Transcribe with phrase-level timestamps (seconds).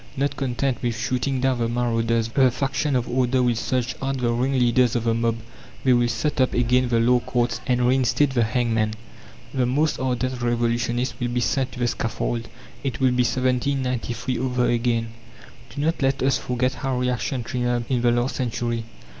[0.17, 4.33] Not content with shooting down the "marauders," the faction of "order" will search out the
[4.33, 5.37] "ringleaders of the mob."
[5.83, 8.95] They will set up again the law courts and reinstate the hangman.
[9.53, 12.47] The most ardent revolutionists will be sent to the scaffold.
[12.83, 15.09] It will be 1793 over again.
[15.69, 18.85] Do not let us forget how reaction triumphed in the last century.